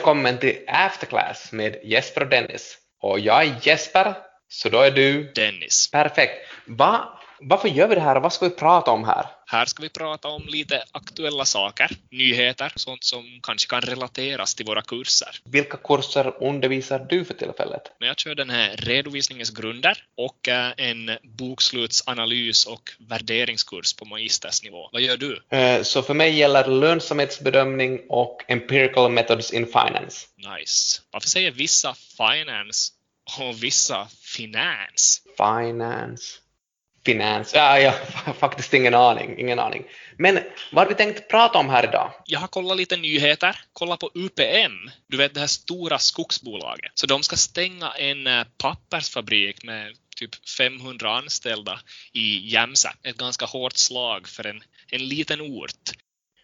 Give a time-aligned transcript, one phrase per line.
[0.00, 2.78] välkommen till Afterclass med Jesper och Dennis.
[3.00, 4.14] Och jag är Jesper,
[4.48, 5.32] så då är du...
[5.32, 5.90] Dennis.
[5.90, 6.32] Perfekt.
[6.66, 9.26] Va, varför gör vi det här och vad ska vi prata om här?
[9.46, 14.66] Här ska vi prata om lite aktuella saker, nyheter, sånt som kanske kan relateras till
[14.66, 15.28] våra kurser.
[15.44, 17.82] Vilka kurser undervisar du för tillfället?
[17.98, 24.88] Jag kör den här redovisningens grunder och eh, en bokslutsanalys och värderingskurs på magistersnivå.
[24.92, 25.42] Vad gör du?
[25.56, 30.26] Eh, Så för mig gäller lönsamhetsbedömning och empirical methods in finance.
[30.36, 31.00] Nice.
[31.10, 32.92] Varför säger vissa finance
[33.38, 35.20] och vissa finance?
[35.36, 36.38] Finance.
[37.06, 37.54] Finans.
[37.54, 39.38] Ja, jag har faktiskt ingen aning.
[39.38, 39.84] Ingen aning.
[40.16, 40.38] Men
[40.72, 42.12] vad har vi tänkt prata om här idag?
[42.26, 43.56] Jag har kollat lite nyheter.
[43.72, 46.92] Kolla på UPM, du vet det här stora skogsbolaget.
[46.94, 51.80] Så de ska stänga en eh, pappersfabrik med typ 500 anställda
[52.12, 52.92] i Jämsä.
[53.02, 55.90] Ett ganska hårt slag för en, en liten ort.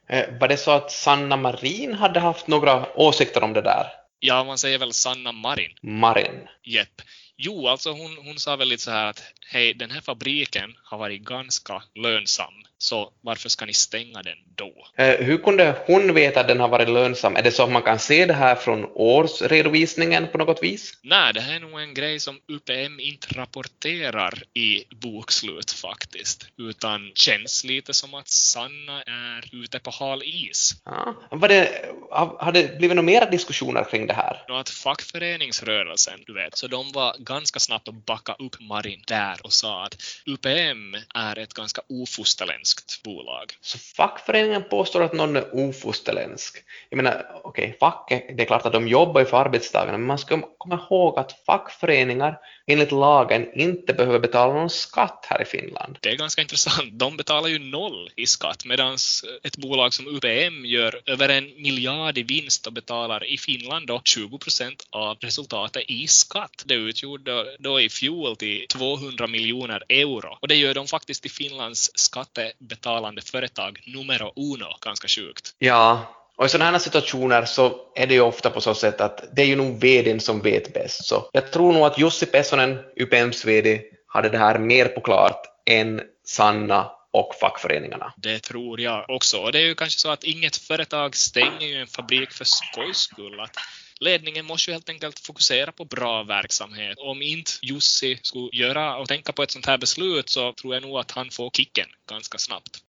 [0.09, 3.87] Eh, Var det så att Sanna Marin hade haft några åsikter om det där?
[4.21, 5.71] Ja, man säger väl Sanna Marin.
[5.83, 6.49] Marin.
[6.65, 7.03] Jepp.
[7.39, 10.99] Jo, alltså hon, hon sa väl lite så här att hej, den här fabriken har
[10.99, 14.73] varit ganska lönsam, så varför ska ni stänga den då?
[15.05, 17.37] Eh, Hur kunde hon veta att den har varit lönsam?
[17.37, 20.99] Är det så att man kan se det här från årsredovisningen på något vis?
[21.03, 27.13] Nej, det här är nog en grej som UPM inte rapporterar i bokslut faktiskt, utan
[27.15, 30.75] känns lite som att Sanna är ute på hal is.
[30.85, 31.15] Ja.
[31.31, 34.61] Var det, har har det blivit några mera diskussioner kring det här?
[34.61, 39.53] Att fackföreningsrörelsen, du vet, så de var ganska snabbt att backa upp Marin där och
[39.53, 39.97] sa att
[40.27, 43.53] UPM är ett ganska ofosterländskt bolag.
[43.61, 46.57] Så fackföreningen påstår att någon är ofosterländsk.
[46.91, 50.19] Jag menar, okej, facket, det är klart att de jobbar ju för arbetstagarna, men man
[50.19, 55.99] ska komma ihåg att fackföreningar enligt lagen inte behöver betala någon skatt här i Finland.
[56.01, 56.99] Det är ganska intressant.
[56.99, 58.97] De betalar ju noll i skatt medan
[59.43, 64.01] ett bolag som UPM gör över en miljard i vinst och betalar i Finland då
[64.05, 66.63] 20 procent av resultatet i skatt.
[66.67, 67.16] Det utgjorde
[67.59, 70.39] då i fjol till 200 miljoner euro.
[70.41, 74.77] Och det gör de faktiskt till Finlands skattebetalande företag numero uno.
[74.81, 75.55] Ganska sjukt.
[75.59, 79.37] Ja, och i sådana här situationer så är det ju ofta på så sätt att
[79.37, 81.05] det är ju nog vdn som vet bäst.
[81.05, 85.43] Så jag tror nog att Jussi Pessonen, UPMs vd, hade det här mer på klart
[85.67, 88.13] än Sanna och fackföreningarna.
[88.17, 89.39] Det tror jag också.
[89.39, 92.97] Och det är ju kanske så att inget företag stänger ju en fabrik för skojs
[92.97, 93.41] skull.
[93.41, 93.57] Att
[94.01, 96.99] ledningen måste ju helt enkelt fokusera på bra verksamhet.
[96.99, 100.83] Om inte Jussi skulle göra och tänka på ett sånt här beslut så tror jag
[100.83, 102.83] nog att han får kicken ganska snabbt.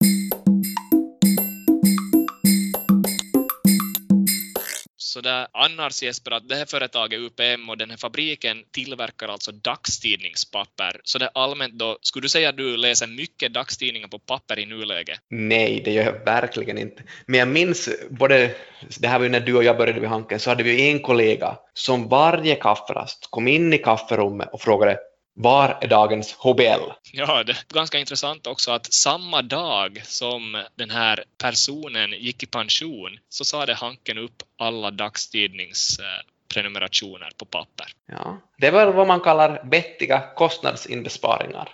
[5.17, 9.53] Så där, annars Jesper, att det här företaget UPM och den här fabriken tillverkar alltså
[9.53, 11.01] dagstidningspapper.
[11.05, 14.67] Så det allmänt då, skulle du säga att du läser mycket dagstidningar på papper i
[14.67, 15.19] nuläget?
[15.31, 17.03] Nej, det gör jag verkligen inte.
[17.27, 18.55] Men jag minns både,
[18.99, 21.01] det här var ju när du och jag började vid Hanken, så hade vi en
[21.01, 24.99] kollega som varje kafferast kom in i kafferummet och frågade
[25.37, 26.91] var är dagens HBL?
[27.13, 32.47] Ja, det är ganska intressant också att samma dag som den här personen gick i
[32.47, 37.87] pension så sa det Hanken upp alla dagstidningsprenumerationer på papper.
[38.07, 41.69] Ja, det är väl vad man kallar vettiga kostnadsinbesparingar.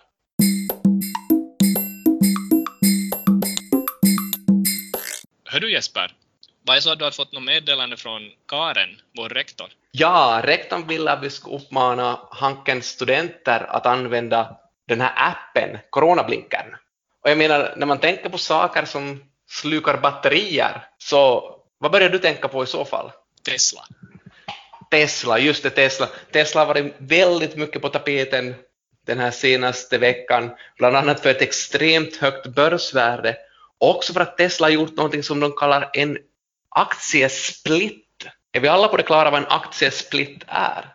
[5.45, 6.15] Hör du Jesper,
[6.63, 9.67] vad är så att du har fått något meddelande från Karen, vår rektor?
[9.91, 14.57] Ja, rektorn vill att vi ska uppmana Hankens studenter att använda
[14.89, 16.77] den här appen, Coronablinkern.
[17.25, 22.19] Och jag menar, när man tänker på saker som slukar batterier, så vad börjar du
[22.19, 23.11] tänka på i så fall?
[23.45, 23.83] Tesla.
[24.91, 26.09] Tesla, just det, Tesla.
[26.33, 28.55] Tesla har varit väldigt mycket på tapeten
[29.07, 33.37] den här senaste veckan, bland annat för ett extremt högt börsvärde,
[33.79, 36.19] också för att Tesla har gjort någonting som de kallar en
[36.75, 38.27] aktiesplit.
[38.53, 40.95] Är vi alla på det klara vad en aktiesplit är?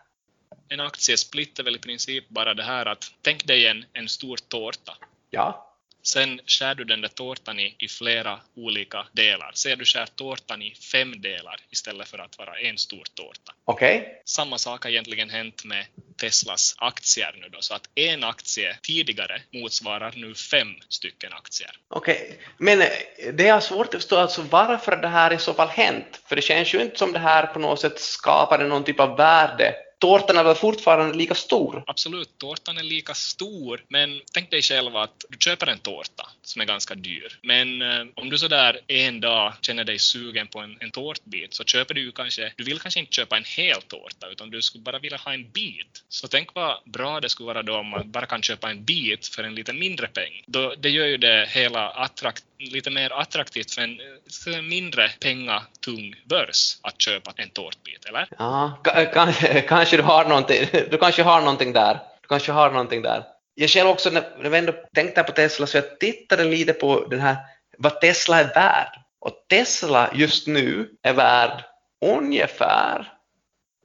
[0.70, 4.38] En aktiesplit är väl i princip bara det här att tänk dig en, en stor
[4.38, 4.98] tårta.
[5.30, 5.67] Ja,
[6.04, 9.52] Sen skär du den där tårtan i, i flera olika delar.
[9.54, 13.54] Säg du skär tårtan i fem delar istället för att vara en stor tårta.
[13.66, 14.22] okej.
[14.26, 15.86] Samma sak har egentligen hänt med
[16.18, 21.72] Teslas aktier nu då, så att en aktie tidigare motsvarar nu fem stycken aktier.
[21.88, 22.88] Okej, men eh,
[23.34, 26.42] det är svårt att förstå alltså varför det här i så fall hänt, för det
[26.42, 29.76] känns ju inte som det här på något sätt skapade någon typ av värde.
[30.00, 31.84] Tårtan är väl fortfarande lika stor?
[31.88, 36.62] Absolut, tårtan är lika stor, men tänk dig själv att du köper en tårta som
[36.62, 37.40] är ganska dyr.
[37.44, 41.64] Men eh, om du sådär en dag känner dig sugen på en, en tårtbit så
[41.64, 44.84] köper du ju kanske, du vill kanske inte köpa en hel tårta utan du skulle
[44.84, 46.04] bara vilja ha en bit.
[46.10, 49.28] Så tänk vad bra det skulle vara då om man bara kan köpa en bit
[49.28, 50.44] för en lite mindre peng.
[50.48, 56.78] Då, det gör ju det hela attraktivt lite mer attraktivt för en, mindre pengatung börs
[56.82, 58.28] att köpa en tårtbit, eller?
[58.38, 58.78] Ja,
[59.68, 62.00] kanske du har någonting, du kanske har någonting där.
[62.22, 63.24] Du kanske har någonting där.
[63.56, 67.20] Jag själv också, när vi ändå tänkte på Tesla, så jag tittade lite på den
[67.20, 67.38] här,
[67.78, 69.00] vad Tesla är värd.
[69.20, 71.64] Och Tesla just nu är värd
[72.06, 73.14] ungefär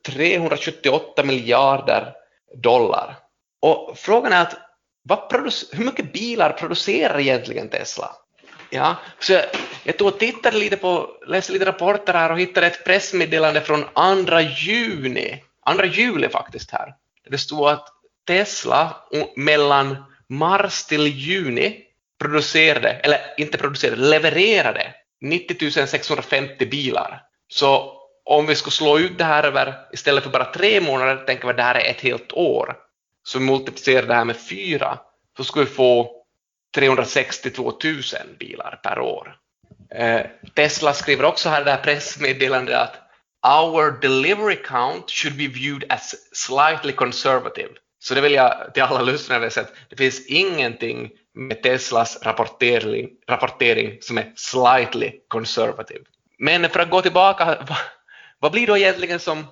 [0.07, 2.13] 378 miljarder
[2.63, 3.19] dollar.
[3.63, 4.59] Och frågan är att
[5.73, 8.17] hur mycket bilar producerar egentligen Tesla?
[8.75, 9.45] Ja, så jag,
[9.85, 13.85] jag tog och tittade lite på, läste lite rapporter här och hittade ett pressmeddelande från
[14.27, 15.43] 2 juni,
[15.77, 16.95] 2 juli faktiskt här.
[17.31, 17.89] Det stod att
[18.27, 18.97] Tesla
[19.37, 19.97] mellan
[20.29, 21.81] mars till juni
[22.21, 27.23] producerade, eller inte producerade, levererade 90 650 bilar.
[27.49, 27.93] Så
[28.25, 31.51] om vi skulle slå ut det här över, istället för bara tre månader, tänker vi
[31.51, 32.77] att det här är ett helt år,
[33.23, 34.99] så multiplicerar det här med fyra,
[35.37, 36.22] så skulle vi få
[36.75, 38.03] 362 000
[38.39, 39.37] bilar per år.
[39.95, 42.99] Eh, Tesla skriver också här i det här pressmeddelandet att
[43.45, 47.71] Our delivery count should be viewed as slightly conservative.
[47.99, 53.11] Så det vill jag till alla lyssnare säga att det finns ingenting med Teslas rapportering,
[53.29, 56.05] rapportering som är slightly conservative.
[56.39, 57.67] Men för att gå tillbaka,
[58.39, 59.47] vad blir då egentligen som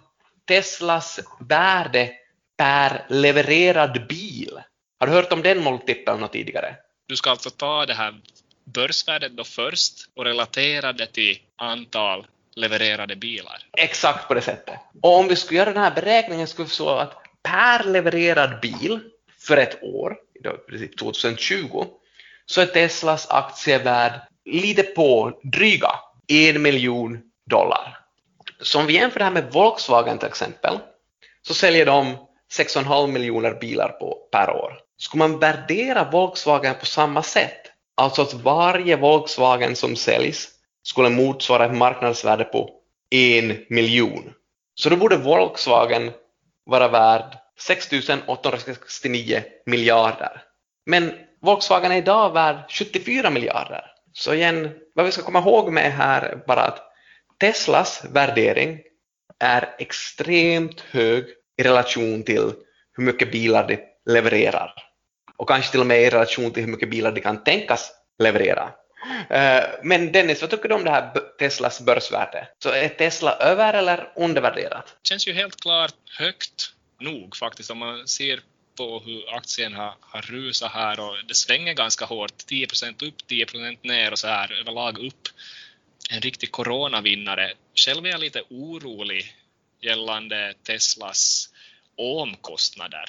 [0.46, 2.10] Teslas värde
[2.56, 4.60] per levererad bil?
[4.98, 6.76] Har du hört om den multipeln tidigare?
[7.10, 8.20] Du ska alltså ta det här
[8.64, 13.66] börsvärdet då först och relatera det till antal levererade bilar.
[13.76, 14.74] Exakt på det sättet.
[15.02, 19.00] Och om vi skulle göra den här beräkningen skulle vi så att per levererad bil
[19.38, 20.16] för ett år,
[20.98, 21.84] 2020,
[22.46, 25.90] så är Teslas aktie värd lite på dryga
[26.28, 27.18] en miljon
[27.50, 27.98] dollar.
[28.60, 30.78] Så om vi jämför det här med Volkswagen till exempel,
[31.42, 32.16] så säljer de
[32.58, 34.89] 6,5 miljoner bilar på, per år.
[35.00, 37.60] Skulle man värdera Volkswagen på samma sätt,
[37.96, 40.48] alltså att varje Volkswagen som säljs
[40.82, 42.70] skulle motsvara ett marknadsvärde på
[43.10, 44.32] en miljon,
[44.74, 46.10] så då borde Volkswagen
[46.64, 47.88] vara värd 6
[48.26, 50.42] 869 miljarder.
[50.86, 51.12] Men
[51.42, 53.84] Volkswagen är idag värd 74 miljarder.
[54.12, 56.78] Så igen, vad vi ska komma ihåg med här bara att
[57.38, 58.78] Teslas värdering
[59.38, 61.24] är extremt hög
[61.58, 62.52] i relation till
[62.92, 63.78] hur mycket bilar de
[64.12, 64.89] levererar.
[65.40, 68.72] Och kanske till och med i relation till hur mycket bilar de kan tänkas leverera.
[69.30, 72.48] Eh, men Dennis, vad tycker du om det här Teslas börsvärde?
[72.62, 74.86] Så är Tesla över eller undervärderat?
[75.02, 78.40] Det känns ju helt klart högt nog faktiskt om man ser
[78.76, 83.78] på hur aktien har, har rusat här och det svänger ganska hårt, 10% upp, 10%
[83.82, 85.28] ner och så här överlag upp.
[86.10, 87.52] En riktig coronavinnare.
[87.74, 89.34] Själv är jag lite orolig
[89.80, 91.48] gällande Teslas
[91.96, 93.04] omkostnader.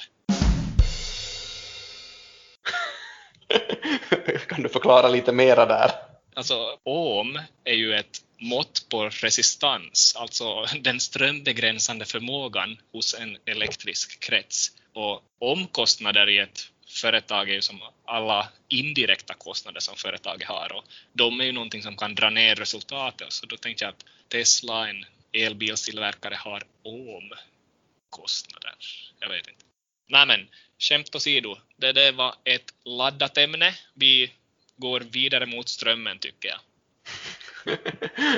[4.48, 5.90] kan du förklara lite mera där?
[6.34, 14.20] Alltså ohm är ju ett mått på resistans, alltså den strömbegränsande förmågan hos en elektrisk
[14.20, 14.70] krets.
[14.94, 20.84] Och omkostnader i ett företag är ju som alla indirekta kostnader som företaget har och
[21.12, 23.32] de är ju någonting som kan dra ner resultatet.
[23.32, 28.74] Så då tänkte jag att Tesla, en elbilstillverkare, har ohmkostnader.
[29.20, 29.64] Jag vet inte.
[30.08, 33.74] Nej men, skämt åsido, det, det var ett laddat ämne.
[33.94, 34.32] Vi
[34.76, 36.58] går vidare mot strömmen tycker jag.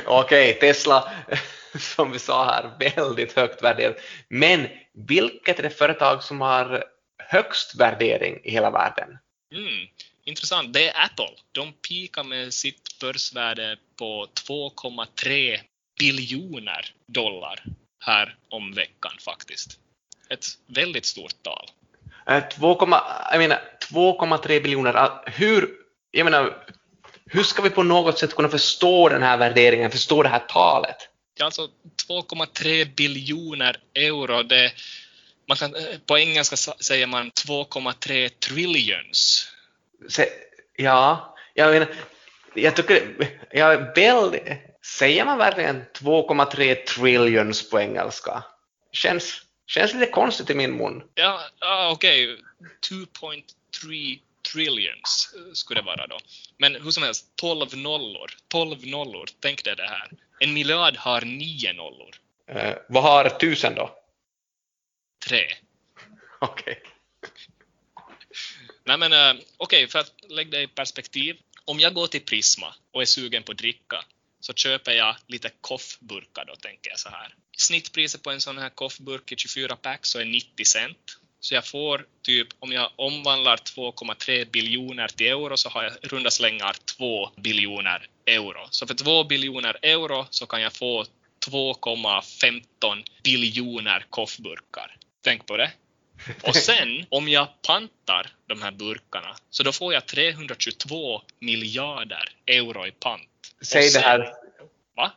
[0.07, 1.13] Okej, okay, Tesla,
[1.79, 3.97] som vi sa här, väldigt högt värderat.
[4.29, 6.85] Men vilket är det företag som har
[7.19, 9.19] högst värdering i hela världen?
[9.55, 9.89] Mm,
[10.25, 11.37] intressant, det är Apple.
[11.53, 15.61] De pikar med sitt börsvärde på 2,3
[15.99, 17.65] biljoner dollar
[18.01, 19.79] här om veckan faktiskt.
[20.29, 21.71] Ett väldigt stort tal.
[22.27, 25.71] 2,3 eh, biljoner, hur,
[26.11, 26.65] jag menar,
[27.27, 30.97] hur ska vi på något sätt kunna förstå den här värderingen, förstå det här talet?
[31.39, 31.69] Ja, alltså
[32.09, 34.73] 2,3 biljoner euro, det,
[35.49, 35.75] man kan,
[36.07, 39.49] på engelska säger man 2,3 trillions.
[40.77, 41.89] ja, jag menar,
[42.55, 43.03] jag tycker,
[43.51, 44.43] jag är väldigt,
[44.99, 48.45] säger man verkligen 2,3 trillions på engelska?
[48.93, 51.03] Känns, känns lite konstigt i min mun.
[51.15, 52.45] Ja, ja okej, okay.
[52.91, 54.19] 2,3
[54.53, 56.19] trillions eh, skulle det vara då.
[56.59, 58.31] Men hur som helst, 12 nollor.
[58.49, 60.11] 12 nollor, tänk dig det här.
[60.41, 62.17] En miljard har nio nollor.
[62.47, 63.99] Eh, vad har tusen då?
[65.29, 65.45] Tre.
[66.41, 66.83] Okej.
[66.83, 66.91] Okay.
[68.85, 71.37] Nej men eh, okej, okay, för att lägga det i perspektiv.
[71.65, 74.05] Om jag går till Prisma och är sugen på dricka
[74.47, 77.35] så köper jag lite koffburkar då, tänker jag så här.
[77.57, 81.19] Snittpriset på en sån här koffburk i 24 pack så är 90 cent.
[81.41, 86.31] Så jag får typ, om jag omvandlar 2,3 biljoner till euro så har jag runda
[86.31, 88.67] slängar 2 biljoner euro.
[88.71, 91.05] Så för 2 biljoner euro så kan jag få
[91.47, 94.97] 2,15 biljoner koffburkar.
[95.23, 95.73] Tänk på det.
[96.43, 102.87] Och sen, om jag pantar de här burkarna, så då får jag 322 miljarder euro
[102.87, 103.29] i pant.
[103.61, 104.35] Säg sen, det här.
[104.97, 105.13] Va?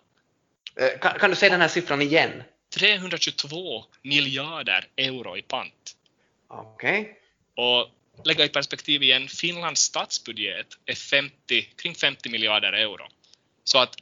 [0.75, 2.44] Eh, kan, kan, du säga den här siffran igen?
[2.70, 5.96] 322 miljarder euro i pant.
[6.48, 7.01] Okej.
[7.01, 7.13] Okay.
[7.56, 7.89] Och
[8.24, 13.08] lägga i perspektiv igen, Finlands statsbudget är 50, kring 50 miljarder euro.
[13.63, 13.96] Så att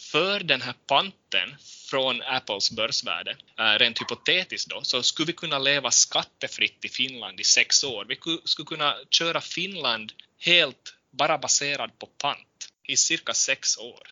[0.00, 1.56] för den här panten
[1.90, 7.40] från Apples börsvärde, äh, rent hypotetiskt då, så skulle vi kunna leva skattefritt i Finland
[7.40, 8.06] i sex år.
[8.08, 12.47] Vi skulle kunna köra Finland helt bara baserad på pant
[12.88, 14.02] i cirka sex år.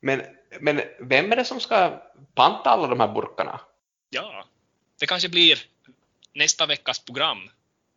[0.00, 0.22] Men,
[0.60, 2.02] men vem är det som ska
[2.34, 3.60] panta alla de här burkarna?
[4.10, 4.46] Ja,
[5.00, 5.58] det kanske blir
[6.32, 7.50] nästa veckas program.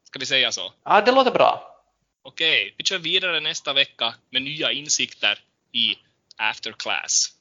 [0.03, 0.73] Ska vi säga så?
[0.83, 1.75] Ja, det låter bra.
[2.21, 5.39] Okej, vi kör vidare nästa vecka med nya insikter
[5.71, 5.95] i
[6.35, 7.33] After Class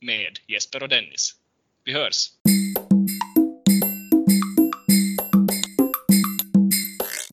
[0.00, 1.36] med Jesper och Dennis.
[1.84, 2.30] Vi hörs!